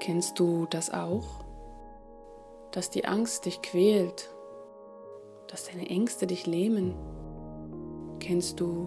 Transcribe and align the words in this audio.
Kennst 0.00 0.38
du 0.38 0.66
das 0.70 0.92
auch? 0.92 1.44
Dass 2.70 2.90
die 2.90 3.04
Angst 3.04 3.46
dich 3.46 3.62
quält, 3.62 4.30
dass 5.48 5.68
deine 5.68 5.88
Ängste 5.88 6.26
dich 6.26 6.46
lähmen. 6.46 6.94
Kennst 8.20 8.60
du 8.60 8.86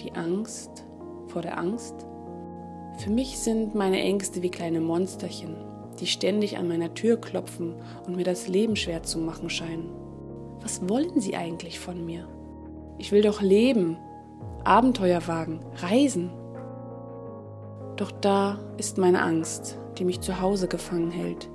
die 0.00 0.12
Angst 0.12 0.84
vor 1.28 1.42
der 1.42 1.58
Angst? 1.58 1.94
Für 2.98 3.10
mich 3.10 3.38
sind 3.38 3.74
meine 3.74 4.00
Ängste 4.00 4.42
wie 4.42 4.50
kleine 4.50 4.80
Monsterchen, 4.80 5.56
die 6.00 6.06
ständig 6.06 6.58
an 6.58 6.66
meiner 6.68 6.92
Tür 6.94 7.20
klopfen 7.20 7.76
und 8.06 8.16
mir 8.16 8.24
das 8.24 8.48
Leben 8.48 8.74
schwer 8.74 9.02
zu 9.02 9.18
machen 9.18 9.48
scheinen. 9.48 9.90
Was 10.60 10.88
wollen 10.88 11.20
sie 11.20 11.36
eigentlich 11.36 11.78
von 11.78 12.04
mir? 12.04 12.26
Ich 12.98 13.12
will 13.12 13.22
doch 13.22 13.42
leben, 13.42 13.96
Abenteuer 14.64 15.26
wagen, 15.26 15.60
reisen. 15.76 16.30
Doch 17.96 18.10
da 18.10 18.58
ist 18.76 18.98
meine 18.98 19.22
Angst, 19.22 19.78
die 19.98 20.04
mich 20.04 20.20
zu 20.20 20.40
Hause 20.40 20.68
gefangen 20.68 21.10
hält, 21.10 21.48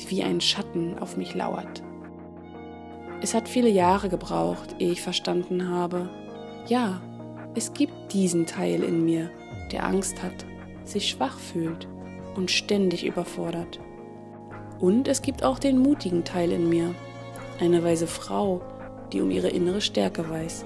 die 0.00 0.10
wie 0.10 0.22
ein 0.22 0.40
Schatten 0.40 0.98
auf 0.98 1.16
mich 1.16 1.34
lauert. 1.34 1.82
Es 3.20 3.34
hat 3.34 3.48
viele 3.48 3.68
Jahre 3.68 4.08
gebraucht, 4.08 4.76
ehe 4.78 4.92
ich 4.92 5.02
verstanden 5.02 5.68
habe, 5.68 6.08
ja, 6.66 7.00
es 7.54 7.72
gibt 7.72 8.12
diesen 8.12 8.46
Teil 8.46 8.82
in 8.82 9.04
mir, 9.04 9.30
der 9.72 9.84
Angst 9.84 10.22
hat, 10.22 10.46
sich 10.84 11.08
schwach 11.08 11.38
fühlt 11.38 11.88
und 12.36 12.50
ständig 12.50 13.04
überfordert. 13.04 13.80
Und 14.78 15.08
es 15.08 15.22
gibt 15.22 15.42
auch 15.42 15.58
den 15.58 15.78
mutigen 15.78 16.24
Teil 16.24 16.52
in 16.52 16.68
mir, 16.68 16.94
eine 17.58 17.82
weise 17.82 18.06
Frau, 18.06 18.60
die 19.12 19.20
um 19.20 19.30
ihre 19.30 19.48
innere 19.48 19.80
Stärke 19.80 20.28
weiß. 20.28 20.64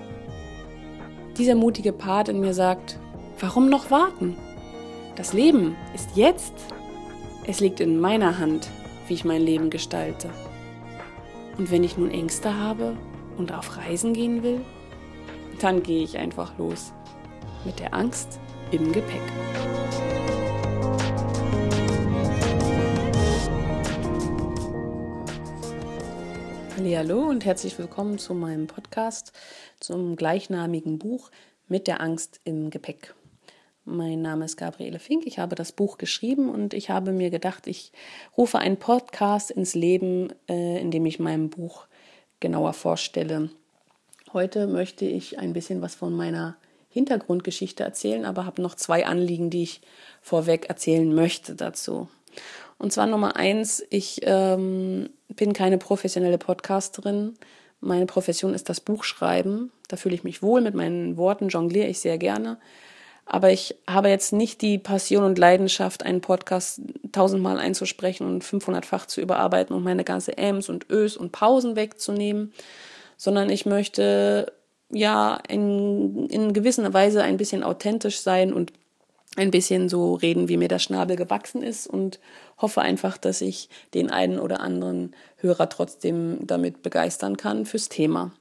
Dieser 1.38 1.54
mutige 1.54 1.92
Part 1.92 2.28
in 2.28 2.40
mir 2.40 2.52
sagt, 2.52 2.98
warum 3.40 3.70
noch 3.70 3.90
warten? 3.90 4.36
Das 5.16 5.32
Leben 5.32 5.76
ist 5.94 6.10
jetzt. 6.14 6.52
Es 7.44 7.58
liegt 7.58 7.80
in 7.80 7.98
meiner 7.98 8.38
Hand, 8.38 8.70
wie 9.08 9.14
ich 9.14 9.24
mein 9.24 9.42
Leben 9.42 9.68
gestalte. 9.68 10.30
Und 11.58 11.72
wenn 11.72 11.82
ich 11.82 11.96
nun 11.96 12.12
Ängste 12.12 12.56
habe 12.56 12.96
und 13.36 13.52
auf 13.52 13.76
Reisen 13.76 14.14
gehen 14.14 14.44
will, 14.44 14.60
dann 15.60 15.82
gehe 15.82 16.04
ich 16.04 16.18
einfach 16.18 16.56
los. 16.56 16.92
Mit 17.64 17.80
der 17.80 17.94
Angst 17.94 18.38
im 18.70 18.92
Gepäck. 18.92 19.20
Hallo 26.78 27.28
und 27.28 27.44
herzlich 27.44 27.76
willkommen 27.76 28.18
zu 28.18 28.34
meinem 28.34 28.68
Podcast 28.68 29.32
zum 29.80 30.14
gleichnamigen 30.14 31.00
Buch 31.00 31.32
mit 31.66 31.88
der 31.88 32.00
Angst 32.00 32.40
im 32.44 32.70
Gepäck. 32.70 33.16
Mein 33.84 34.22
Name 34.22 34.44
ist 34.44 34.56
Gabriele 34.56 35.00
Fink. 35.00 35.26
Ich 35.26 35.40
habe 35.40 35.56
das 35.56 35.72
Buch 35.72 35.98
geschrieben 35.98 36.48
und 36.48 36.72
ich 36.72 36.88
habe 36.88 37.10
mir 37.10 37.30
gedacht, 37.30 37.66
ich 37.66 37.90
rufe 38.36 38.58
einen 38.58 38.76
Podcast 38.76 39.50
ins 39.50 39.74
Leben, 39.74 40.32
äh, 40.48 40.80
in 40.80 40.92
dem 40.92 41.04
ich 41.04 41.18
mein 41.18 41.50
Buch 41.50 41.86
genauer 42.38 42.74
vorstelle. 42.74 43.50
Heute 44.32 44.68
möchte 44.68 45.04
ich 45.04 45.40
ein 45.40 45.52
bisschen 45.52 45.82
was 45.82 45.96
von 45.96 46.14
meiner 46.14 46.56
Hintergrundgeschichte 46.90 47.82
erzählen, 47.82 48.24
aber 48.24 48.46
habe 48.46 48.62
noch 48.62 48.76
zwei 48.76 49.04
Anliegen, 49.04 49.50
die 49.50 49.64
ich 49.64 49.80
vorweg 50.20 50.66
erzählen 50.68 51.12
möchte 51.12 51.56
dazu. 51.56 52.08
Und 52.78 52.92
zwar 52.92 53.08
Nummer 53.08 53.34
eins, 53.34 53.84
ich 53.90 54.20
ähm, 54.22 55.10
bin 55.28 55.54
keine 55.54 55.78
professionelle 55.78 56.38
Podcasterin. 56.38 57.34
Meine 57.80 58.06
Profession 58.06 58.54
ist 58.54 58.68
das 58.68 58.80
Buchschreiben. 58.80 59.72
Da 59.88 59.96
fühle 59.96 60.14
ich 60.14 60.22
mich 60.22 60.40
wohl 60.40 60.60
mit 60.60 60.74
meinen 60.74 61.16
Worten, 61.16 61.48
jongliere 61.48 61.88
ich 61.88 61.98
sehr 61.98 62.16
gerne. 62.16 62.58
Aber 63.24 63.50
ich 63.50 63.76
habe 63.88 64.08
jetzt 64.08 64.32
nicht 64.32 64.62
die 64.62 64.78
Passion 64.78 65.24
und 65.24 65.38
Leidenschaft, 65.38 66.04
einen 66.04 66.20
Podcast 66.20 66.80
tausendmal 67.12 67.58
einzusprechen 67.58 68.26
und 68.26 68.44
500-fach 68.44 69.06
zu 69.06 69.20
überarbeiten 69.20 69.74
und 69.74 69.84
meine 69.84 70.04
ganze 70.04 70.36
Ms 70.36 70.68
und 70.68 70.90
Ös 70.90 71.16
und 71.16 71.32
Pausen 71.32 71.76
wegzunehmen, 71.76 72.52
sondern 73.16 73.48
ich 73.48 73.64
möchte 73.64 74.52
ja 74.90 75.40
in, 75.48 76.26
in 76.28 76.52
gewisser 76.52 76.92
Weise 76.92 77.22
ein 77.22 77.36
bisschen 77.36 77.62
authentisch 77.62 78.20
sein 78.20 78.52
und 78.52 78.72
ein 79.36 79.50
bisschen 79.50 79.88
so 79.88 80.14
reden, 80.14 80.48
wie 80.48 80.58
mir 80.58 80.68
der 80.68 80.78
Schnabel 80.78 81.16
gewachsen 81.16 81.62
ist 81.62 81.86
und 81.86 82.20
hoffe 82.58 82.82
einfach, 82.82 83.16
dass 83.16 83.40
ich 83.40 83.70
den 83.94 84.10
einen 84.10 84.38
oder 84.38 84.60
anderen 84.60 85.14
Hörer 85.36 85.68
trotzdem 85.68 86.46
damit 86.46 86.82
begeistern 86.82 87.36
kann 87.36 87.64
fürs 87.64 87.88
Thema. 87.88 88.32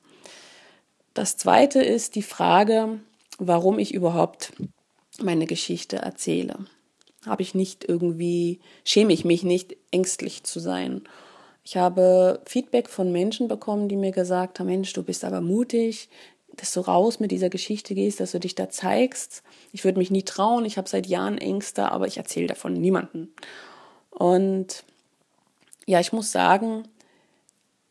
Das 1.14 1.38
zweite 1.38 1.82
ist 1.82 2.16
die 2.16 2.24
Frage, 2.24 3.00
warum 3.38 3.80
ich 3.80 3.94
überhaupt 3.94 4.54
meine 5.24 5.46
Geschichte 5.46 5.98
erzähle. 5.98 6.56
Habe 7.26 7.42
ich 7.42 7.54
nicht 7.54 7.88
irgendwie, 7.88 8.60
schäme 8.84 9.14
ich 9.14 9.26
mich 9.26 9.44
nicht, 9.44 9.76
ängstlich 9.92 10.44
zu 10.44 10.60
sein. 10.60 11.04
Ich 11.64 11.78
habe 11.78 12.42
Feedback 12.46 12.90
von 12.90 13.12
Menschen 13.12 13.48
bekommen, 13.48 13.88
die 13.88 13.96
mir 13.96 14.12
gesagt 14.12 14.60
haben, 14.60 14.68
Mensch, 14.68 14.94
du 14.94 15.04
bist 15.04 15.24
aber 15.24 15.42
mutig, 15.42 16.10
dass 16.58 16.74
du 16.74 16.82
raus 16.82 17.20
mit 17.20 17.32
dieser 17.32 17.50
Geschichte 17.50 17.94
gehst, 17.94 18.20
dass 18.20 18.32
du 18.32 18.40
dich 18.40 18.56
da 18.56 18.70
zeigst. 18.70 19.44
Ich 19.72 19.84
würde 19.84 20.00
mich 20.00 20.12
nie 20.12 20.24
trauen, 20.24 20.66
ich 20.66 20.78
habe 20.78 20.90
seit 20.90 21.06
Jahren 21.08 21.38
Ängste, 21.38 21.92
aber 21.92 22.08
ich 22.08 22.18
erzähle 22.18 22.48
davon 22.48 22.74
niemanden. 22.74 23.34
Und 24.10 24.84
ja, 25.86 26.00
ich 26.00 26.14
muss 26.14 26.32
sagen, 26.32 26.84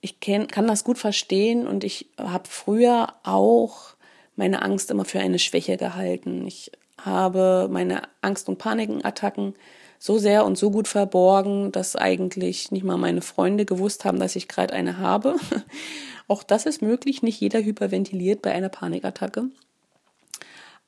ich 0.01 0.21
kann 0.21 0.67
das 0.67 0.85
gut 0.85 0.99
verstehen 0.99 1.67
und 1.67 1.85
ich 1.85 2.09
habe 2.19 2.49
früher 2.49 3.15
auch 3.23 3.95
meine 4.37 4.63
Angst 4.63 4.91
immer 4.91 5.05
für 5.05 5.21
eine 5.21 5.39
Schwäche 5.39 5.77
gehalten. 5.77 6.47
Ich 6.47 6.73
habe 7.05 7.69
meine 7.71 8.03
Angst- 8.21 8.49
und 8.49 8.59
Panikattacken 8.59 9.55
so 9.99 10.19
sehr 10.19 10.47
und 10.47 10.57
so 10.57 10.71
gut 10.71 10.89
verborgen, 10.89 11.73
dass 11.73 11.95
eigentlich 11.95 12.71
nicht 12.71 12.85
mal 12.85 12.97
meine 12.97 13.21
Freunde 13.21 13.67
gewusst 13.67 14.05
haben, 14.05 14.19
dass 14.19 14.37
ich 14.37 14.49
gerade 14.49 14.73
eine 14.73 14.99
habe. 14.99 15.37
Auch 16.29 16.43
das 16.43 16.65
ist 16.65 16.81
möglich, 16.81 17.23
nicht 17.23 17.41
jeder 17.41 17.63
hyperventiliert 17.63 18.41
bei 18.41 18.53
einer 18.53 18.71
Panikattacke. 18.71 19.51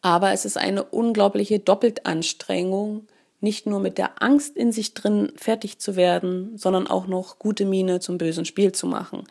Aber 0.01 0.33
es 0.33 0.45
ist 0.45 0.57
eine 0.57 0.85
unglaubliche 0.85 1.59
Doppeltanstrengung, 1.59 3.07
nicht 3.41 3.67
nur 3.67 3.81
mit 3.81 3.99
der 3.99 4.23
Angst 4.23 4.57
in 4.57 4.73
sich 4.73 4.95
drin 4.95 5.33
fertig 5.37 5.79
zu 5.79 5.97
werden, 5.97 6.57
sondern 6.57 6.87
auch 6.87 7.07
noch 7.07 7.39
gute 7.39 7.67
Miene 7.67 8.01
zum 8.01 8.19
bösen 8.19 8.45
Spiel 8.45 8.73
zu 8.73 8.87
machen 8.87 9.25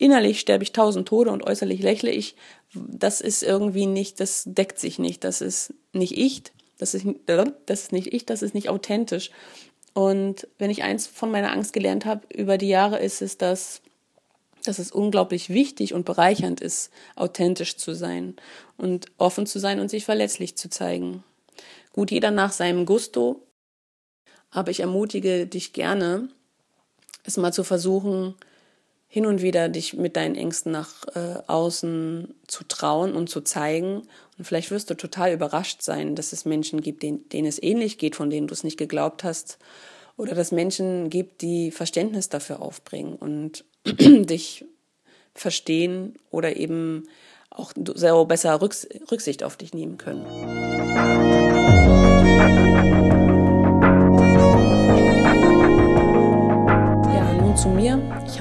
innerlich 0.00 0.40
sterbe 0.40 0.64
ich 0.64 0.72
tausend 0.72 1.06
Tode 1.06 1.30
und 1.30 1.46
äußerlich 1.46 1.82
lächle 1.82 2.10
ich, 2.10 2.34
das 2.74 3.20
ist 3.20 3.42
irgendwie 3.42 3.86
nicht, 3.86 4.18
das 4.18 4.44
deckt 4.46 4.78
sich 4.78 4.98
nicht, 4.98 5.22
das 5.24 5.42
ist 5.42 5.74
nicht 5.92 6.16
ich, 6.16 6.42
das 6.78 6.94
ist, 6.94 7.06
das 7.26 7.82
ist 7.82 7.92
nicht 7.92 8.12
ich, 8.12 8.24
das 8.26 8.42
ist 8.42 8.54
nicht 8.54 8.68
authentisch. 8.68 9.30
Und 9.92 10.46
wenn 10.58 10.70
ich 10.70 10.82
eins 10.82 11.06
von 11.06 11.30
meiner 11.30 11.52
Angst 11.52 11.72
gelernt 11.72 12.06
habe 12.06 12.26
über 12.34 12.58
die 12.58 12.68
Jahre, 12.68 12.98
ist 12.98 13.22
es, 13.22 13.36
dass, 13.36 13.82
dass 14.64 14.78
es 14.78 14.92
unglaublich 14.92 15.50
wichtig 15.50 15.94
und 15.94 16.04
bereichernd 16.04 16.60
ist, 16.60 16.90
authentisch 17.16 17.76
zu 17.76 17.94
sein 17.94 18.36
und 18.76 19.06
offen 19.18 19.46
zu 19.46 19.58
sein 19.58 19.80
und 19.80 19.90
sich 19.90 20.04
verletzlich 20.04 20.56
zu 20.56 20.70
zeigen. 20.70 21.24
Gut, 21.92 22.10
jeder 22.10 22.30
nach 22.30 22.52
seinem 22.52 22.86
Gusto, 22.86 23.42
aber 24.50 24.70
ich 24.70 24.80
ermutige 24.80 25.46
dich 25.46 25.72
gerne, 25.72 26.28
es 27.24 27.36
mal 27.36 27.52
zu 27.52 27.64
versuchen, 27.64 28.34
hin 29.12 29.26
und 29.26 29.42
wieder 29.42 29.68
dich 29.68 29.94
mit 29.94 30.14
deinen 30.14 30.36
Ängsten 30.36 30.70
nach 30.70 31.04
äh, 31.16 31.42
außen 31.48 32.32
zu 32.46 32.62
trauen 32.62 33.16
und 33.16 33.28
zu 33.28 33.40
zeigen. 33.40 34.02
Und 34.38 34.44
vielleicht 34.44 34.70
wirst 34.70 34.88
du 34.88 34.94
total 34.94 35.32
überrascht 35.32 35.82
sein, 35.82 36.14
dass 36.14 36.32
es 36.32 36.44
Menschen 36.44 36.80
gibt, 36.80 37.02
denen, 37.02 37.28
denen 37.28 37.48
es 37.48 37.60
ähnlich 37.60 37.98
geht, 37.98 38.14
von 38.14 38.30
denen 38.30 38.46
du 38.46 38.54
es 38.54 38.62
nicht 38.62 38.78
geglaubt 38.78 39.24
hast. 39.24 39.58
Oder 40.16 40.36
dass 40.36 40.52
Menschen 40.52 41.10
gibt, 41.10 41.42
die 41.42 41.72
Verständnis 41.72 42.28
dafür 42.28 42.62
aufbringen 42.62 43.16
und 43.16 43.64
dich 43.84 44.64
verstehen 45.34 46.14
oder 46.30 46.54
eben 46.56 47.08
auch 47.50 47.72
sehr 47.94 48.24
besser 48.26 48.60
Rücksicht 48.62 49.42
auf 49.42 49.56
dich 49.56 49.74
nehmen 49.74 49.98
können. 49.98 50.24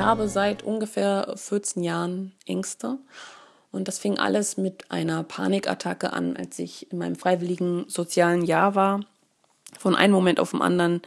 Habe 0.10 0.28
seit 0.28 0.64
ungefähr 0.64 1.34
14 1.36 1.84
Jahren 1.84 2.32
Ängste. 2.48 2.98
Und 3.72 3.88
das 3.88 4.00
fing 4.00 4.18
alles 4.18 4.58
mit 4.58 4.90
einer 4.90 5.22
Panikattacke 5.24 6.12
an, 6.12 6.36
als 6.36 6.58
ich 6.58 6.92
in 6.92 6.98
meinem 6.98 7.16
freiwilligen 7.16 7.88
sozialen 7.88 8.44
Jahr 8.44 8.74
war. 8.74 9.02
Von 9.78 9.96
einem 9.96 10.14
Moment 10.14 10.40
auf 10.40 10.50
den 10.50 10.64
anderen. 10.64 11.04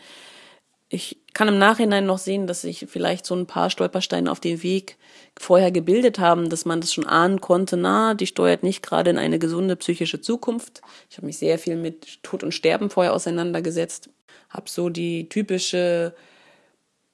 Ich 0.88 1.18
kann 1.34 1.48
im 1.48 1.58
Nachhinein 1.58 2.06
noch 2.06 2.18
sehen, 2.18 2.46
dass 2.46 2.60
sich 2.60 2.86
vielleicht 2.88 3.26
so 3.26 3.34
ein 3.34 3.46
paar 3.46 3.70
Stolpersteine 3.70 4.30
auf 4.30 4.38
dem 4.38 4.62
Weg 4.62 4.98
vorher 5.36 5.72
gebildet 5.72 6.20
haben, 6.20 6.48
dass 6.48 6.64
man 6.64 6.80
das 6.80 6.92
schon 6.92 7.06
ahnen 7.06 7.40
konnte, 7.40 7.76
na, 7.76 8.14
die 8.14 8.28
steuert 8.28 8.62
nicht 8.62 8.84
gerade 8.84 9.10
in 9.10 9.18
eine 9.18 9.40
gesunde 9.40 9.74
psychische 9.74 10.20
Zukunft. 10.20 10.80
Ich 11.10 11.16
habe 11.16 11.26
mich 11.26 11.38
sehr 11.38 11.58
viel 11.58 11.74
mit 11.74 12.22
Tod 12.22 12.44
und 12.44 12.52
Sterben 12.52 12.88
vorher 12.88 13.14
auseinandergesetzt, 13.14 14.10
habe 14.50 14.70
so 14.70 14.90
die 14.90 15.28
typische 15.28 16.14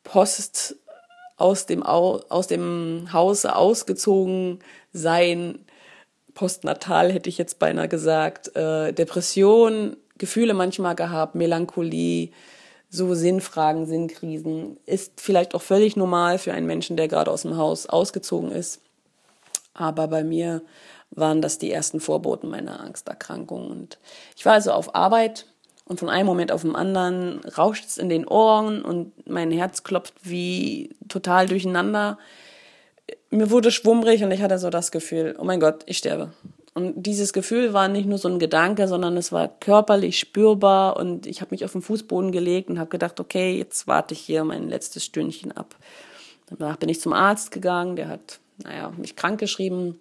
Post 0.02 0.76
aus 1.38 1.67
dem, 1.67 1.82
aus 1.82 2.46
dem 2.49 3.08
Hause 3.12 3.56
ausgezogen 3.56 4.58
sein, 4.93 5.64
postnatal 6.35 7.12
hätte 7.12 7.29
ich 7.29 7.38
jetzt 7.38 7.58
beinahe 7.58 7.88
gesagt, 7.88 8.55
äh, 8.56 8.93
Depression, 8.93 9.96
Gefühle 10.19 10.52
manchmal 10.52 10.96
gehabt, 10.96 11.37
Melancholie, 11.37 12.32
so 12.90 13.14
Sinnfragen, 13.14 13.87
Sinnkrisen. 13.87 14.79
Ist 14.85 15.20
vielleicht 15.20 15.55
auch 15.55 15.62
völlig 15.62 15.96
normal 15.96 16.38
für 16.38 16.52
einen 16.52 16.67
Menschen, 16.67 16.96
der 16.96 17.08
gerade 17.08 17.31
aus 17.31 17.43
dem 17.43 17.56
Haus 17.56 17.87
ausgezogen 17.87 18.50
ist. 18.50 18.81
Aber 19.75 20.08
bei 20.08 20.25
mir 20.25 20.62
waren 21.11 21.40
das 21.40 21.58
die 21.58 21.70
ersten 21.70 22.00
Vorboten 22.00 22.49
meiner 22.49 22.81
Angsterkrankung. 22.81 23.70
Und 23.70 23.99
ich 24.37 24.44
war 24.44 24.55
also 24.55 24.73
auf 24.73 24.94
Arbeit 24.94 25.46
und 25.88 25.99
von 25.99 26.11
einem 26.11 26.26
Moment 26.26 26.52
auf 26.52 26.62
den 26.62 26.76
anderen 26.76 27.40
rauscht 27.56 27.87
es 27.87 27.99
in 27.99 28.11
den 28.11 28.26
Ohren 28.26 28.82
und 28.82 29.26
mein 29.29 29.50
Herz 29.50 29.82
klopft 29.82 30.14
wie 30.23 30.94
total 31.08 31.46
durcheinander. 31.46 32.19
Mir 33.31 33.50
wurde 33.50 33.70
schwummrig 33.70 34.23
und 34.23 34.31
ich 34.31 34.43
hatte 34.43 34.58
so 34.58 34.69
das 34.69 34.90
Gefühl, 34.90 35.35
oh 35.38 35.44
mein 35.44 35.61
Gott, 35.61 35.82
ich 35.87 35.99
sterbe. 35.99 36.32
Und 36.75 37.02
dieses 37.02 37.32
Gefühl 37.32 37.73
war 37.73 37.88
nicht 37.88 38.06
nur 38.06 38.19
so 38.19 38.29
ein 38.29 38.38
Gedanke, 38.38 38.87
sondern 38.87 39.17
es 39.17 39.32
war 39.32 39.49
körperlich 39.49 40.19
spürbar 40.19 40.96
und 40.96 41.26
ich 41.26 41.40
habe 41.40 41.52
mich 41.52 41.64
auf 41.64 41.73
den 41.73 41.82
Fußboden 41.82 42.32
gelegt 42.32 42.69
und 42.69 42.79
habe 42.79 42.90
gedacht, 42.90 43.19
okay, 43.19 43.56
jetzt 43.56 43.88
warte 43.88 44.14
ich 44.14 44.20
hier 44.20 44.44
mein 44.44 44.69
letztes 44.69 45.05
Stündchen 45.05 45.52
ab. 45.52 45.75
Danach 46.50 46.76
bin 46.76 46.88
ich 46.88 47.00
zum 47.00 47.14
Arzt 47.14 47.50
gegangen, 47.50 47.96
der 47.96 48.08
hat, 48.08 48.40
naja, 48.62 48.93
mich 48.96 49.17
krank 49.17 49.40
geschrieben. 49.40 49.99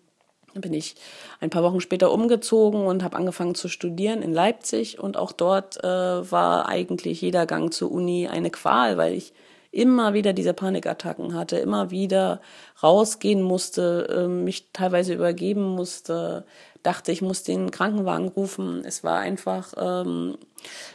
Bin 0.61 0.73
ich 0.73 0.95
ein 1.39 1.49
paar 1.49 1.63
Wochen 1.63 1.81
später 1.81 2.11
umgezogen 2.11 2.85
und 2.85 3.03
habe 3.03 3.17
angefangen 3.17 3.55
zu 3.55 3.67
studieren 3.67 4.21
in 4.21 4.33
Leipzig 4.33 4.99
und 4.99 5.17
auch 5.17 5.31
dort 5.31 5.83
äh, 5.83 5.87
war 5.87 6.67
eigentlich 6.67 7.21
jeder 7.21 7.45
Gang 7.45 7.73
zur 7.73 7.91
Uni 7.91 8.27
eine 8.27 8.49
Qual, 8.49 8.97
weil 8.97 9.13
ich 9.13 9.33
immer 9.71 10.13
wieder 10.13 10.33
diese 10.33 10.53
Panikattacken 10.53 11.33
hatte, 11.33 11.57
immer 11.57 11.91
wieder 11.91 12.41
rausgehen 12.81 13.41
musste, 13.41 14.07
ähm, 14.11 14.43
mich 14.43 14.71
teilweise 14.73 15.13
übergeben 15.13 15.63
musste, 15.63 16.45
dachte, 16.83 17.11
ich 17.11 17.21
muss 17.21 17.43
den 17.43 17.69
Krankenwagen 17.69 18.29
rufen. 18.29 18.83
Es 18.85 19.03
war 19.03 19.19
einfach 19.19 19.73
ähm, 19.77 20.37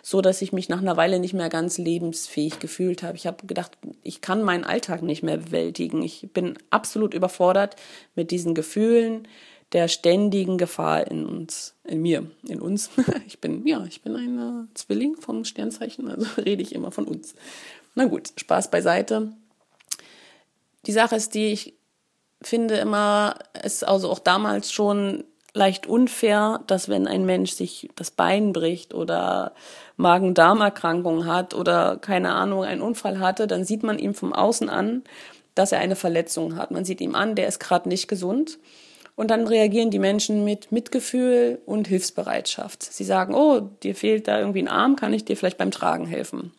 so, 0.02 0.20
dass 0.22 0.42
ich 0.42 0.52
mich 0.52 0.68
nach 0.68 0.80
einer 0.80 0.96
Weile 0.96 1.20
nicht 1.20 1.34
mehr 1.34 1.50
ganz 1.50 1.76
lebensfähig 1.78 2.60
gefühlt 2.60 3.02
habe. 3.02 3.16
Ich 3.16 3.26
habe 3.26 3.46
gedacht, 3.46 3.72
ich 4.02 4.20
kann 4.20 4.42
meinen 4.42 4.64
Alltag 4.64 5.02
nicht 5.02 5.22
mehr 5.22 5.36
bewältigen. 5.36 6.02
Ich 6.02 6.30
bin 6.32 6.58
absolut 6.70 7.14
überfordert 7.14 7.76
mit 8.14 8.30
diesen 8.30 8.54
Gefühlen 8.54 9.28
der 9.72 9.88
ständigen 9.88 10.58
Gefahr 10.58 11.06
in 11.06 11.24
uns, 11.26 11.74
in 11.84 12.02
mir, 12.02 12.30
in 12.46 12.60
uns. 12.60 12.90
Ich 13.26 13.40
bin, 13.40 13.66
ja, 13.66 13.84
ich 13.86 14.02
bin 14.02 14.16
ein 14.16 14.68
Zwilling 14.74 15.16
vom 15.16 15.44
Sternzeichen, 15.44 16.10
also 16.10 16.26
rede 16.42 16.62
ich 16.62 16.74
immer 16.74 16.92
von 16.92 17.06
uns. 17.06 17.34
Na 17.94 18.04
gut, 18.04 18.32
Spaß 18.36 18.70
beiseite. 18.70 19.32
Die 20.86 20.92
Sache 20.92 21.16
ist 21.16 21.34
die, 21.34 21.52
ich 21.52 21.74
finde 22.42 22.76
immer, 22.76 23.36
es 23.52 23.84
also 23.84 24.10
auch 24.10 24.18
damals 24.18 24.72
schon 24.72 25.24
leicht 25.54 25.86
unfair, 25.86 26.60
dass 26.66 26.88
wenn 26.88 27.06
ein 27.06 27.26
Mensch 27.26 27.52
sich 27.52 27.90
das 27.94 28.10
Bein 28.10 28.52
bricht 28.52 28.94
oder 28.94 29.52
Magen-Darm-Erkrankung 29.96 31.26
hat 31.26 31.54
oder 31.54 31.96
keine 31.98 32.32
Ahnung, 32.32 32.64
einen 32.64 32.80
Unfall 32.80 33.18
hatte, 33.18 33.46
dann 33.46 33.64
sieht 33.64 33.82
man 33.82 33.98
ihm 33.98 34.14
vom 34.14 34.32
Außen 34.32 34.70
an, 34.70 35.02
dass 35.54 35.72
er 35.72 35.80
eine 35.80 35.96
Verletzung 35.96 36.56
hat. 36.56 36.70
Man 36.70 36.84
sieht 36.84 37.00
ihm 37.00 37.14
an, 37.14 37.34
der 37.34 37.48
ist 37.48 37.60
gerade 37.60 37.88
nicht 37.88 38.08
gesund. 38.08 38.58
Und 39.14 39.30
dann 39.30 39.46
reagieren 39.46 39.90
die 39.90 39.98
Menschen 39.98 40.44
mit 40.44 40.72
Mitgefühl 40.72 41.60
und 41.66 41.86
Hilfsbereitschaft. 41.86 42.82
Sie 42.82 43.04
sagen, 43.04 43.34
oh, 43.34 43.60
dir 43.60 43.94
fehlt 43.94 44.26
da 44.26 44.38
irgendwie 44.38 44.62
ein 44.62 44.68
Arm, 44.68 44.96
kann 44.96 45.12
ich 45.12 45.24
dir 45.24 45.36
vielleicht 45.36 45.58
beim 45.58 45.70
Tragen 45.70 46.06
helfen? 46.06 46.52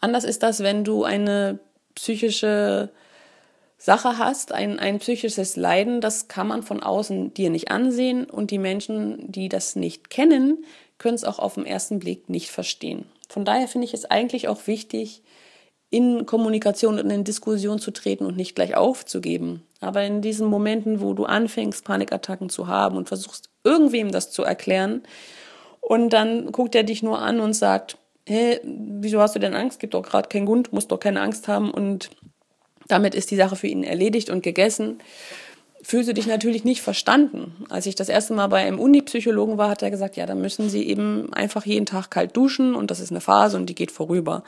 Anders 0.00 0.24
ist 0.24 0.42
das, 0.42 0.60
wenn 0.60 0.84
du 0.84 1.04
eine 1.04 1.58
psychische 1.94 2.90
Sache 3.76 4.18
hast, 4.18 4.52
ein, 4.52 4.78
ein 4.78 5.00
psychisches 5.00 5.56
Leiden, 5.56 6.00
das 6.00 6.28
kann 6.28 6.46
man 6.46 6.62
von 6.62 6.82
außen 6.82 7.34
dir 7.34 7.50
nicht 7.50 7.72
ansehen 7.72 8.24
und 8.24 8.52
die 8.52 8.58
Menschen, 8.58 9.30
die 9.30 9.48
das 9.48 9.74
nicht 9.74 10.08
kennen, 10.08 10.64
können 10.98 11.16
es 11.16 11.24
auch 11.24 11.40
auf 11.40 11.54
den 11.54 11.66
ersten 11.66 11.98
Blick 11.98 12.28
nicht 12.28 12.50
verstehen. 12.50 13.06
Von 13.28 13.44
daher 13.44 13.66
finde 13.66 13.86
ich 13.86 13.94
es 13.94 14.04
eigentlich 14.04 14.46
auch 14.46 14.68
wichtig, 14.68 15.22
in 15.92 16.24
Kommunikation 16.24 16.98
und 16.98 17.10
in 17.10 17.22
Diskussion 17.22 17.78
zu 17.78 17.90
treten 17.90 18.24
und 18.24 18.36
nicht 18.36 18.54
gleich 18.54 18.74
aufzugeben. 18.74 19.62
Aber 19.80 20.02
in 20.02 20.22
diesen 20.22 20.48
Momenten, 20.48 21.00
wo 21.00 21.12
du 21.12 21.26
anfängst, 21.26 21.84
Panikattacken 21.84 22.48
zu 22.48 22.66
haben 22.66 22.96
und 22.96 23.08
versuchst, 23.08 23.50
irgendwem 23.62 24.10
das 24.10 24.32
zu 24.32 24.42
erklären, 24.42 25.02
und 25.82 26.12
dann 26.12 26.52
guckt 26.52 26.74
er 26.76 26.84
dich 26.84 27.02
nur 27.02 27.18
an 27.18 27.40
und 27.40 27.54
sagt, 27.54 27.98
hä, 28.26 28.60
wieso 28.62 29.20
hast 29.20 29.34
du 29.34 29.40
denn 29.40 29.54
Angst? 29.54 29.80
Gibt 29.80 29.94
doch 29.94 30.02
gerade 30.02 30.28
keinen 30.28 30.46
Grund, 30.46 30.72
musst 30.72 30.90
doch 30.92 31.00
keine 31.00 31.20
Angst 31.20 31.48
haben 31.48 31.70
und 31.70 32.10
damit 32.88 33.14
ist 33.14 33.30
die 33.30 33.36
Sache 33.36 33.56
für 33.56 33.66
ihn 33.66 33.82
erledigt 33.82 34.30
und 34.30 34.42
gegessen. 34.42 35.00
Fühlst 35.82 36.08
du 36.08 36.14
dich 36.14 36.26
natürlich 36.26 36.64
nicht 36.64 36.80
verstanden. 36.80 37.66
Als 37.68 37.86
ich 37.86 37.96
das 37.96 38.08
erste 38.08 38.32
Mal 38.32 38.46
bei 38.46 38.58
einem 38.58 38.78
Uni-Psychologen 38.78 39.58
war, 39.58 39.68
hat 39.68 39.82
er 39.82 39.90
gesagt, 39.90 40.16
ja, 40.16 40.24
da 40.24 40.36
müssen 40.36 40.70
Sie 40.70 40.86
eben 40.86 41.32
einfach 41.32 41.66
jeden 41.66 41.86
Tag 41.86 42.10
kalt 42.10 42.36
duschen 42.36 42.76
und 42.76 42.90
das 42.92 43.00
ist 43.00 43.10
eine 43.10 43.20
Phase 43.20 43.56
und 43.56 43.66
die 43.66 43.74
geht 43.74 43.90
vorüber. 43.90 44.44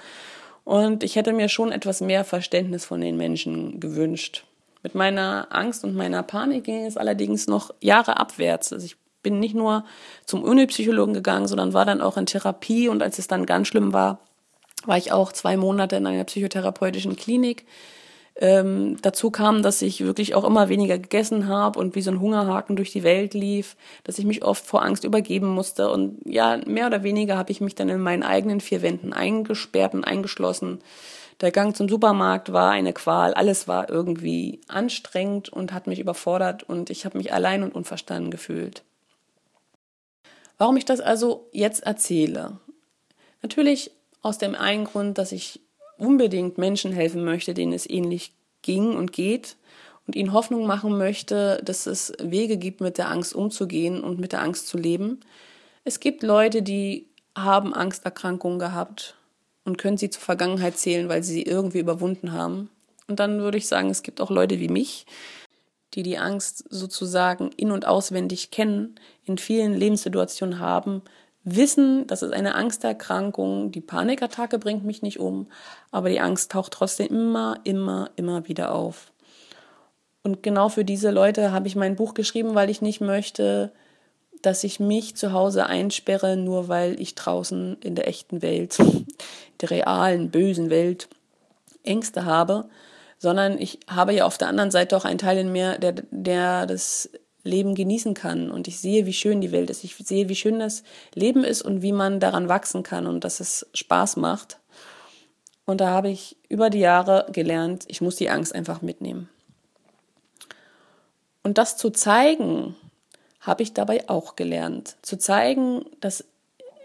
Und 0.64 1.05
ich 1.05 1.16
hätte 1.16 1.32
mir 1.32 1.49
schon 1.49 1.72
etwas 1.72 2.00
mehr 2.00 2.25
Verständnis 2.25 2.84
von 2.84 3.00
den 3.00 3.16
Menschen 3.16 3.81
gewünscht. 3.81 4.44
Mit 4.82 4.94
meiner 4.94 5.49
Angst 5.50 5.84
und 5.84 5.94
meiner 5.94 6.22
Panik 6.22 6.64
ging 6.64 6.84
es 6.84 6.96
allerdings 6.96 7.46
noch 7.46 7.72
Jahre 7.81 8.19
abwärts. 8.19 8.72
Also 8.72 8.84
ich 8.84 8.96
bin 9.22 9.40
nicht 9.40 9.55
nur 9.55 9.84
zum 10.26 10.43
Unipsychologen 10.43 11.14
gegangen, 11.14 11.46
sondern 11.49 11.72
war 11.72 11.84
dann 11.84 12.00
auch 12.00 12.16
in 12.16 12.26
Therapie 12.26 12.88
und 12.88 13.02
als 13.02 13.19
es 13.19 13.26
dann 13.26 13.46
ganz 13.46 13.69
schlimm 13.69 13.93
war, 13.93 14.20
war 14.84 14.99
ich 14.99 15.12
auch 15.12 15.32
zwei 15.32 15.56
Monate 15.56 15.96
in 15.96 16.06
einer 16.06 16.25
psychotherapeutischen 16.25 17.16
Klinik. 17.16 17.64
Ähm, 18.37 18.97
dazu 19.01 19.31
kam, 19.31 19.63
dass 19.63 19.81
ich 19.81 20.01
wirklich 20.01 20.35
auch 20.35 20.43
immer 20.43 20.69
weniger 20.69 20.99
gegessen 20.99 21.47
habe 21.47 21.79
und 21.79 21.95
wie 21.95 22.03
so 22.03 22.11
ein 22.11 22.21
Hungerhaken 22.21 22.75
durch 22.75 22.91
die 22.91 23.05
Welt 23.05 23.33
lief, 23.33 23.77
dass 24.03 24.19
ich 24.19 24.25
mich 24.25 24.45
oft 24.45 24.65
vor 24.65 24.83
Angst 24.83 25.05
übergeben 25.05 25.49
musste. 25.49 25.89
Und 25.91 26.19
ja, 26.25 26.59
mehr 26.67 26.87
oder 26.87 27.05
weniger 27.05 27.37
habe 27.37 27.53
ich 27.53 27.61
mich 27.61 27.77
dann 27.77 27.89
in 27.89 28.01
meinen 28.01 28.25
eigenen 28.25 28.61
vier 28.61 28.83
Wänden 28.83 29.13
eingesperrt 29.13 29.95
und 29.95 30.05
eingeschlossen. 30.05 30.81
Der 31.41 31.53
Gang 31.53 31.77
zum 31.77 31.89
Supermarkt 31.89 32.53
war 32.53 32.71
eine 32.71 32.93
Qual, 32.93 33.35
alles 33.35 33.69
war 33.69 33.89
irgendwie 33.89 34.61
anstrengend 34.69 35.49
und 35.49 35.73
hat 35.73 35.87
mich 35.87 35.99
überfordert 35.99 36.63
und 36.65 36.91
ich 36.91 37.05
habe 37.05 37.19
mich 37.19 37.33
allein 37.33 37.63
und 37.63 37.75
unverstanden 37.75 38.31
gefühlt. 38.31 38.83
Warum 40.59 40.77
ich 40.77 40.85
das 40.85 41.01
also 41.01 41.49
jetzt 41.53 41.85
erzähle? 41.85 42.59
Natürlich 43.43 43.91
aus 44.23 44.39
dem 44.39 44.55
einen 44.55 44.85
Grund, 44.85 45.19
dass 45.19 45.33
ich 45.33 45.61
unbedingt 46.05 46.59
Menschen 46.59 46.93
helfen 46.93 47.25
möchte, 47.25 47.55
denen 47.55 47.73
es 47.73 47.89
ähnlich 47.89 48.33
ging 48.62 48.97
und 48.97 49.12
geht 49.12 49.56
und 50.06 50.17
ihnen 50.17 50.33
Hoffnung 50.33 50.67
machen 50.67 50.99
möchte, 50.99 51.61
dass 51.65 51.87
es 51.87 52.12
Wege 52.21 52.56
gibt, 52.56 52.81
mit 52.81 52.99
der 52.99 53.11
Angst 53.11 53.35
umzugehen 53.35 54.03
und 54.03 54.19
mit 54.19 54.33
der 54.33 54.43
Angst 54.43 54.69
zu 54.69 54.77
leben. 54.77 55.21
Es 55.85 56.01
gibt 56.01 56.23
Leute, 56.23 56.62
die 56.62 57.06
haben 57.37 57.75
Angsterkrankungen 57.75 58.59
gehabt 58.59 59.17
und 59.64 59.78
können 59.78 59.97
sie 59.97 60.11
zur 60.11 60.23
Vergangenheit 60.23 60.76
zählen, 60.76 61.09
weil 61.09 61.23
sie 61.23 61.33
sie 61.33 61.43
irgendwie 61.43 61.81
überwunden 61.81 62.33
haben. 62.33 62.71
Und 63.09 63.21
dann 63.21 63.40
würde 63.40 63.59
ich 63.59 63.67
sagen, 63.67 63.90
es 63.90 64.02
gibt 64.02 64.21
auch 64.21 64.31
Leute 64.31 64.61
wie 64.61 64.69
mich, 64.69 65.07
die 65.95 66.02
die 66.02 66.19
Angst 66.19 66.64
sozusagen 66.71 67.50
in 67.57 67.71
und 67.71 67.87
auswendig 67.87 68.50
kennen, 68.50 68.97
in 69.25 69.38
vielen 69.38 69.75
Lebenssituationen 69.75 70.59
haben, 70.59 71.02
wissen, 71.45 72.07
das 72.07 72.23
ist 72.23 72.33
eine 72.33 72.55
Angsterkrankung, 72.55 73.71
die 73.71 73.81
Panikattacke 73.81 74.59
bringt 74.59 74.85
mich 74.85 75.03
nicht 75.03 75.21
um, 75.21 75.47
aber 75.91 76.09
die 76.09 76.21
Angst 76.21 76.51
taucht 76.51 76.73
trotzdem 76.73 77.09
immer, 77.09 77.61
immer, 77.65 78.11
immer 78.17 78.49
wieder 78.49 78.75
auf. 78.75 79.13
Und 80.23 80.43
genau 80.43 80.71
für 80.71 80.85
diese 80.85 81.11
Leute 81.11 81.53
habe 81.53 81.69
ich 81.69 81.77
mein 81.77 81.97
Buch 81.97 82.15
geschrieben, 82.15 82.55
weil 82.55 82.71
ich 82.71 82.81
nicht 82.81 83.03
möchte, 83.03 83.73
dass 84.41 84.65
ich 84.65 84.81
mich 84.81 85.17
zu 85.17 85.33
Hause 85.33 85.67
einsperre, 85.67 86.37
nur 86.37 86.69
weil 86.69 86.99
ich 87.01 87.15
draußen 87.15 87.77
in 87.81 87.95
der 87.95 88.09
echten 88.09 88.41
Welt, 88.43 88.79
der 89.61 89.71
realen, 89.71 90.31
bösen 90.31 90.71
Welt 90.71 91.09
Ängste 91.83 92.25
habe, 92.25 92.69
sondern 93.19 93.59
ich 93.59 93.81
habe 93.89 94.15
ja 94.15 94.25
auf 94.25 94.39
der 94.39 94.49
anderen 94.49 94.71
Seite 94.71 94.97
auch 94.97 95.05
einen 95.05 95.19
Teil 95.19 95.39
in 95.39 95.53
mir, 95.53 95.79
der, 95.79 95.95
der 96.11 96.67
das 96.67 97.11
Leben 97.45 97.75
genießen 97.75 98.15
kann. 98.15 98.51
Und 98.51 98.67
ich 98.67 98.81
sehe, 98.81 99.07
wie 99.07 99.13
schön 99.13 99.41
die 99.41 99.53
Welt 99.53 99.71
ist. 99.71 99.85
Ich 99.85 99.95
sehe, 99.97 100.29
wie 100.29 100.35
schön 100.35 100.59
das 100.59 100.83
Leben 101.15 101.45
ist 101.45 101.63
und 101.63 101.83
wie 101.83 101.93
man 101.93 102.19
daran 102.19 102.49
wachsen 102.49 102.83
kann 102.83 103.07
und 103.07 103.23
dass 103.23 103.39
es 103.39 103.67
Spaß 103.75 104.17
macht. 104.17 104.59
Und 105.67 105.81
da 105.81 105.91
habe 105.91 106.11
ich 106.11 106.37
über 106.49 106.71
die 106.71 106.81
Jahre 106.81 107.27
gelernt, 107.31 107.85
ich 107.89 108.01
muss 108.01 108.17
die 108.17 108.31
Angst 108.31 108.55
einfach 108.55 108.83
mitnehmen. 108.83 109.29
Und 111.43 111.59
das 111.59 111.77
zu 111.77 111.91
zeigen, 111.91 112.75
habe 113.41 113.63
ich 113.63 113.75
dabei 113.75 114.09
auch 114.09 114.37
gelernt. 114.37 114.97
Zu 115.03 115.19
zeigen, 115.19 115.85
dass 116.01 116.25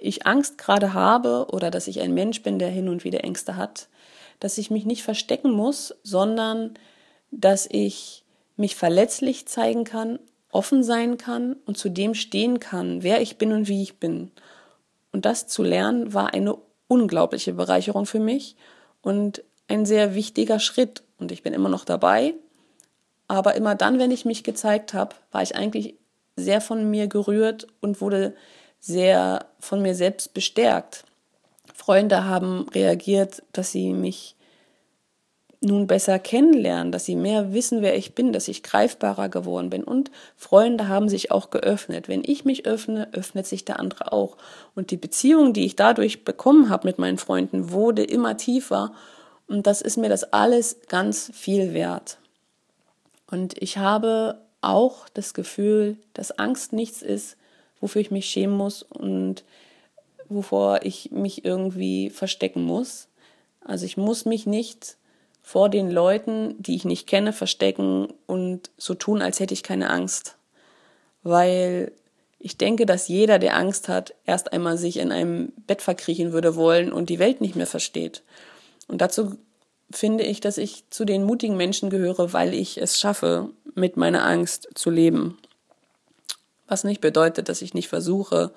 ich 0.01 0.27
Angst 0.27 0.57
gerade 0.57 0.93
habe 0.93 1.47
oder 1.51 1.71
dass 1.71 1.87
ich 1.87 2.01
ein 2.01 2.13
Mensch 2.13 2.41
bin, 2.41 2.59
der 2.59 2.69
hin 2.69 2.89
und 2.89 3.03
wieder 3.03 3.23
Ängste 3.23 3.55
hat, 3.55 3.87
dass 4.39 4.57
ich 4.57 4.71
mich 4.71 4.85
nicht 4.85 5.03
verstecken 5.03 5.51
muss, 5.51 5.95
sondern 6.03 6.73
dass 7.31 7.67
ich 7.69 8.23
mich 8.55 8.75
verletzlich 8.75 9.47
zeigen 9.47 9.83
kann, 9.83 10.19
offen 10.51 10.83
sein 10.83 11.17
kann 11.17 11.55
und 11.65 11.77
zu 11.77 11.89
dem 11.89 12.13
stehen 12.13 12.59
kann, 12.59 13.03
wer 13.03 13.21
ich 13.21 13.37
bin 13.37 13.51
und 13.51 13.67
wie 13.67 13.83
ich 13.83 13.99
bin. 13.99 14.31
Und 15.11 15.25
das 15.25 15.47
zu 15.47 15.63
lernen 15.63 16.13
war 16.13 16.33
eine 16.33 16.57
unglaubliche 16.87 17.53
Bereicherung 17.53 18.05
für 18.05 18.19
mich 18.19 18.55
und 19.01 19.43
ein 19.67 19.85
sehr 19.85 20.15
wichtiger 20.15 20.59
Schritt. 20.59 21.03
Und 21.19 21.31
ich 21.31 21.43
bin 21.43 21.53
immer 21.53 21.69
noch 21.69 21.85
dabei. 21.85 22.33
Aber 23.27 23.55
immer 23.55 23.75
dann, 23.75 23.99
wenn 23.99 24.11
ich 24.11 24.25
mich 24.25 24.43
gezeigt 24.43 24.93
habe, 24.93 25.15
war 25.31 25.43
ich 25.43 25.55
eigentlich 25.55 25.95
sehr 26.35 26.61
von 26.61 26.89
mir 26.89 27.07
gerührt 27.07 27.67
und 27.79 28.01
wurde 28.01 28.35
sehr 28.79 29.45
von 29.59 29.81
mir 29.81 29.93
selbst 29.93 30.33
bestärkt. 30.33 31.03
Freunde 31.75 32.25
haben 32.25 32.67
reagiert, 32.69 33.43
dass 33.51 33.71
sie 33.71 33.93
mich 33.93 34.35
nun 35.61 35.87
besser 35.87 36.19
kennenlernen, 36.19 36.91
dass 36.91 37.05
sie 37.05 37.15
mehr 37.15 37.53
wissen, 37.53 37.81
wer 37.81 37.97
ich 37.97 38.15
bin, 38.15 38.31
dass 38.31 38.47
ich 38.47 38.63
greifbarer 38.63 39.27
geworden 39.27 39.69
bin. 39.69 39.83
Und 39.83 40.09
Freunde 40.37 40.87
haben 40.87 41.09
sich 41.09 41.31
auch 41.31 41.49
geöffnet. 41.49 42.07
Wenn 42.07 42.23
ich 42.25 42.45
mich 42.45 42.65
öffne, 42.65 43.09
öffnet 43.11 43.45
sich 43.45 43.65
der 43.65 43.79
andere 43.79 44.13
auch. 44.13 44.37
Und 44.73 44.91
die 44.91 44.97
Beziehung, 44.97 45.51
die 45.51 45.65
ich 45.65 45.75
dadurch 45.75 46.23
bekommen 46.23 46.69
habe 46.69 46.87
mit 46.87 46.97
meinen 46.97 47.17
Freunden, 47.17 47.71
wurde 47.71 48.03
immer 48.03 48.37
tiefer. 48.37 48.93
Und 49.47 49.67
das 49.67 49.81
ist 49.81 49.97
mir 49.97 50.09
das 50.09 50.31
alles 50.31 50.77
ganz 50.87 51.29
viel 51.33 51.73
wert. 51.73 52.19
Und 53.29 53.61
ich 53.61 53.77
habe 53.77 54.39
auch 54.61 55.09
das 55.09 55.33
Gefühl, 55.33 55.97
dass 56.13 56.37
Angst 56.39 56.71
nichts 56.71 57.01
ist, 57.01 57.35
wofür 57.81 58.01
ich 58.01 58.11
mich 58.11 58.27
schämen 58.27 58.55
muss 58.55 58.83
und 58.83 59.43
wovor 60.29 60.81
ich 60.83 61.11
mich 61.11 61.43
irgendwie 61.43 62.09
verstecken 62.09 62.63
muss. 62.63 63.07
Also 63.61 63.85
ich 63.85 63.97
muss 63.97 64.25
mich 64.25 64.45
nicht 64.45 64.97
vor 65.41 65.69
den 65.69 65.89
Leuten, 65.89 66.55
die 66.61 66.75
ich 66.75 66.85
nicht 66.85 67.07
kenne, 67.07 67.33
verstecken 67.33 68.13
und 68.27 68.69
so 68.77 68.93
tun, 68.93 69.21
als 69.21 69.39
hätte 69.39 69.53
ich 69.53 69.63
keine 69.63 69.89
Angst. 69.89 70.35
Weil 71.23 71.91
ich 72.39 72.57
denke, 72.57 72.85
dass 72.85 73.07
jeder, 73.07 73.39
der 73.39 73.57
Angst 73.57 73.89
hat, 73.89 74.13
erst 74.25 74.53
einmal 74.53 74.77
sich 74.77 74.97
in 74.97 75.11
einem 75.11 75.51
Bett 75.67 75.81
verkriechen 75.81 76.31
würde 76.31 76.55
wollen 76.55 76.93
und 76.93 77.09
die 77.09 77.19
Welt 77.19 77.41
nicht 77.41 77.55
mehr 77.55 77.67
versteht. 77.67 78.23
Und 78.87 79.01
dazu 79.01 79.37
finde 79.91 80.23
ich, 80.23 80.39
dass 80.39 80.57
ich 80.57 80.83
zu 80.89 81.03
den 81.03 81.23
mutigen 81.23 81.57
Menschen 81.57 81.89
gehöre, 81.89 82.31
weil 82.31 82.53
ich 82.53 82.77
es 82.77 82.99
schaffe, 82.99 83.49
mit 83.75 83.97
meiner 83.97 84.25
Angst 84.25 84.69
zu 84.75 84.89
leben. 84.89 85.37
Was 86.67 86.83
nicht 86.83 87.01
bedeutet, 87.01 87.49
dass 87.49 87.61
ich 87.61 87.73
nicht 87.73 87.89
versuche, 87.89 88.51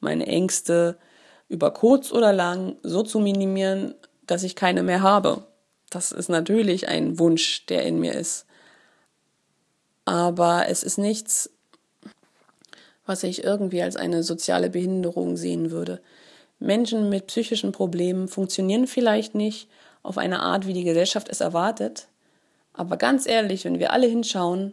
meine 0.00 0.26
Ängste 0.26 0.96
über 1.48 1.70
kurz 1.70 2.12
oder 2.12 2.32
lang 2.32 2.76
so 2.82 3.02
zu 3.02 3.20
minimieren, 3.20 3.94
dass 4.26 4.42
ich 4.42 4.56
keine 4.56 4.82
mehr 4.82 5.02
habe. 5.02 5.44
Das 5.94 6.10
ist 6.10 6.28
natürlich 6.28 6.88
ein 6.88 7.20
Wunsch, 7.20 7.66
der 7.66 7.84
in 7.84 8.00
mir 8.00 8.14
ist. 8.14 8.46
Aber 10.04 10.68
es 10.68 10.82
ist 10.82 10.98
nichts, 10.98 11.50
was 13.06 13.22
ich 13.22 13.44
irgendwie 13.44 13.80
als 13.80 13.94
eine 13.94 14.24
soziale 14.24 14.70
Behinderung 14.70 15.36
sehen 15.36 15.70
würde. 15.70 16.00
Menschen 16.58 17.10
mit 17.10 17.28
psychischen 17.28 17.70
Problemen 17.70 18.26
funktionieren 18.26 18.88
vielleicht 18.88 19.36
nicht 19.36 19.68
auf 20.02 20.18
eine 20.18 20.40
Art, 20.40 20.66
wie 20.66 20.72
die 20.72 20.82
Gesellschaft 20.82 21.28
es 21.28 21.40
erwartet. 21.40 22.08
Aber 22.72 22.96
ganz 22.96 23.24
ehrlich, 23.24 23.64
wenn 23.64 23.78
wir 23.78 23.92
alle 23.92 24.08
hinschauen, 24.08 24.72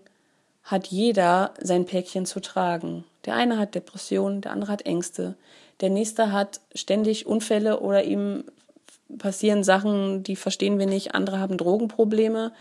hat 0.63 0.87
jeder 0.87 1.53
sein 1.61 1.85
Päckchen 1.85 2.25
zu 2.25 2.39
tragen. 2.39 3.03
Der 3.25 3.35
eine 3.35 3.59
hat 3.59 3.75
Depressionen, 3.75 4.41
der 4.41 4.53
andere 4.53 4.71
hat 4.71 4.87
Ängste, 4.87 5.35
der 5.81 5.91
nächste 5.91 6.31
hat 6.31 6.61
ständig 6.73 7.27
Unfälle 7.27 7.79
oder 7.79 8.03
ihm 8.03 8.43
passieren 9.17 9.63
Sachen, 9.63 10.23
die 10.23 10.35
verstehen 10.35 10.79
wir 10.79 10.85
nicht, 10.85 11.15
andere 11.15 11.39
haben 11.39 11.57
Drogenprobleme. 11.57 12.51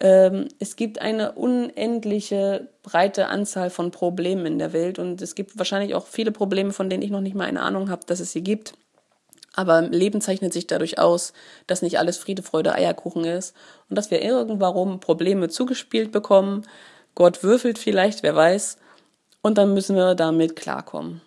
Ähm, 0.00 0.48
es 0.58 0.76
gibt 0.76 1.00
eine 1.00 1.32
unendliche 1.32 2.68
breite 2.82 3.28
Anzahl 3.28 3.70
von 3.70 3.90
Problemen 3.90 4.46
in 4.46 4.58
der 4.58 4.72
Welt 4.72 4.98
und 4.98 5.20
es 5.20 5.34
gibt 5.34 5.58
wahrscheinlich 5.58 5.94
auch 5.94 6.06
viele 6.06 6.30
Probleme, 6.30 6.72
von 6.72 6.88
denen 6.88 7.02
ich 7.02 7.10
noch 7.10 7.20
nicht 7.20 7.34
mal 7.34 7.46
eine 7.46 7.62
Ahnung 7.62 7.90
habe, 7.90 8.06
dass 8.06 8.20
es 8.20 8.32
sie 8.32 8.42
gibt. 8.42 8.74
Aber 9.54 9.82
Leben 9.82 10.20
zeichnet 10.20 10.52
sich 10.52 10.68
dadurch 10.68 11.00
aus, 11.00 11.32
dass 11.66 11.82
nicht 11.82 11.98
alles 11.98 12.16
Friede, 12.16 12.42
Freude, 12.42 12.74
Eierkuchen 12.74 13.24
ist 13.24 13.56
und 13.90 13.96
dass 13.96 14.10
wir 14.12 14.22
irgendwann 14.22 15.00
Probleme 15.00 15.48
zugespielt 15.48 16.12
bekommen. 16.12 16.64
Gott 17.16 17.42
würfelt 17.42 17.78
vielleicht, 17.78 18.22
wer 18.22 18.36
weiß. 18.36 18.78
Und 19.42 19.58
dann 19.58 19.74
müssen 19.74 19.96
wir 19.96 20.14
damit 20.14 20.54
klarkommen. 20.54 21.22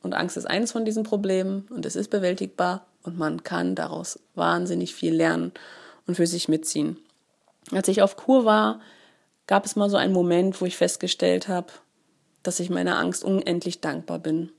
Und 0.00 0.14
Angst 0.14 0.36
ist 0.36 0.46
eines 0.46 0.70
von 0.70 0.84
diesen 0.84 1.02
Problemen 1.02 1.66
und 1.70 1.86
es 1.86 1.96
ist 1.96 2.10
bewältigbar 2.10 2.86
und 3.02 3.18
man 3.18 3.42
kann 3.42 3.74
daraus 3.74 4.18
wahnsinnig 4.34 4.94
viel 4.94 5.14
lernen 5.14 5.52
und 6.06 6.16
für 6.16 6.26
sich 6.26 6.48
mitziehen. 6.48 6.96
Als 7.70 7.88
ich 7.88 8.02
auf 8.02 8.16
Kur 8.16 8.44
war, 8.44 8.80
gab 9.46 9.64
es 9.64 9.76
mal 9.76 9.90
so 9.90 9.96
einen 9.96 10.12
Moment, 10.12 10.60
wo 10.60 10.66
ich 10.66 10.76
festgestellt 10.76 11.48
habe, 11.48 11.72
dass 12.42 12.60
ich 12.60 12.70
meiner 12.70 12.98
Angst 12.98 13.24
unendlich 13.24 13.80
dankbar 13.80 14.18
bin. 14.18 14.50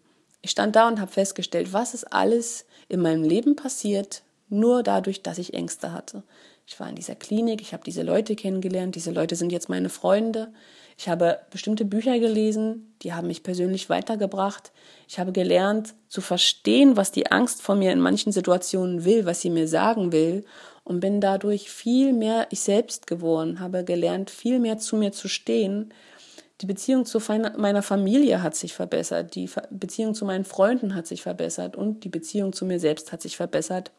Ich 0.41 0.51
stand 0.51 0.75
da 0.75 0.87
und 0.87 0.99
habe 0.99 1.11
festgestellt, 1.11 1.73
was 1.73 1.93
ist 1.93 2.11
alles 2.11 2.65
in 2.87 3.01
meinem 3.01 3.23
Leben 3.23 3.55
passiert, 3.55 4.23
nur 4.49 4.83
dadurch, 4.83 5.21
dass 5.23 5.37
ich 5.37 5.53
Ängste 5.53 5.93
hatte. 5.93 6.23
Ich 6.65 6.79
war 6.79 6.89
in 6.89 6.95
dieser 6.95 7.15
Klinik, 7.15 7.61
ich 7.61 7.73
habe 7.73 7.83
diese 7.83 8.03
Leute 8.03 8.35
kennengelernt, 8.35 8.95
diese 8.95 9.11
Leute 9.11 9.35
sind 9.35 9.51
jetzt 9.51 9.69
meine 9.69 9.89
Freunde. 9.89 10.53
Ich 10.97 11.09
habe 11.09 11.39
bestimmte 11.49 11.85
Bücher 11.85 12.19
gelesen, 12.19 12.95
die 13.01 13.13
haben 13.13 13.27
mich 13.27 13.43
persönlich 13.43 13.89
weitergebracht. 13.89 14.71
Ich 15.07 15.19
habe 15.19 15.31
gelernt 15.31 15.93
zu 16.07 16.21
verstehen, 16.21 16.95
was 16.95 17.11
die 17.11 17.31
Angst 17.31 17.61
von 17.61 17.79
mir 17.79 17.91
in 17.91 17.99
manchen 17.99 18.31
Situationen 18.31 19.03
will, 19.03 19.25
was 19.25 19.41
sie 19.41 19.49
mir 19.49 19.67
sagen 19.67 20.11
will 20.11 20.45
und 20.83 20.99
bin 20.99 21.19
dadurch 21.19 21.69
viel 21.69 22.13
mehr 22.13 22.47
ich 22.51 22.61
selbst 22.61 23.07
geworden, 23.07 23.59
habe 23.59 23.83
gelernt, 23.83 24.29
viel 24.29 24.59
mehr 24.59 24.77
zu 24.77 24.95
mir 24.95 25.11
zu 25.11 25.27
stehen. 25.27 25.93
Die 26.61 26.65
Beziehung 26.65 27.05
zu 27.05 27.19
meiner 27.57 27.81
Familie 27.81 28.41
hat 28.41 28.55
sich 28.55 28.73
verbessert, 28.73 29.35
die 29.35 29.49
Beziehung 29.69 30.13
zu 30.13 30.23
meinen 30.23 30.45
Freunden 30.45 30.95
hat 30.95 31.07
sich 31.07 31.21
verbessert 31.21 31.75
und 31.75 32.03
die 32.03 32.09
Beziehung 32.09 32.53
zu 32.53 32.65
mir 32.65 32.79
selbst 32.79 33.11
hat 33.11 33.21
sich 33.21 33.35
verbessert, 33.35 33.91